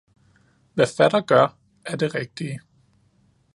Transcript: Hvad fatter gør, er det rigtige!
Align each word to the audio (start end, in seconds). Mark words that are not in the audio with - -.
Hvad 0.73 0.85
fatter 0.97 1.21
gør, 1.21 1.57
er 1.85 1.95
det 1.97 2.15
rigtige! 2.15 2.61